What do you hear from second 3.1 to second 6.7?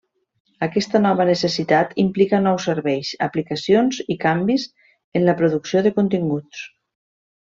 aplicacions i canvis en la producció de continguts.